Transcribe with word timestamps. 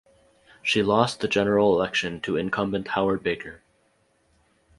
She 0.63 0.81
lost 0.81 1.19
the 1.19 1.27
general 1.27 1.75
election 1.75 2.21
to 2.21 2.35
incumbent 2.35 2.87
Howard 2.87 3.21
Baker. 3.21 3.61